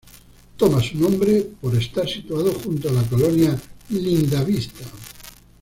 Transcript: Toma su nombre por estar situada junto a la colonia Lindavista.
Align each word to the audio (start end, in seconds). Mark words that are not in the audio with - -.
Toma 0.57 0.81
su 0.81 0.97
nombre 0.97 1.43
por 1.61 1.75
estar 1.75 2.09
situada 2.09 2.51
junto 2.63 2.89
a 2.89 2.91
la 2.91 3.03
colonia 3.03 3.61
Lindavista. 3.91 4.83